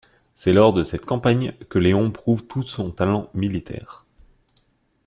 C'est 0.33 0.51
lors 0.51 0.73
de 0.73 0.81
cette 0.81 1.05
campagne 1.05 1.53
que 1.69 1.77
Léon 1.77 2.09
prouve 2.09 2.43
tout 2.47 2.63
son 2.63 2.89
talent 2.89 3.29
militaire. 3.35 4.03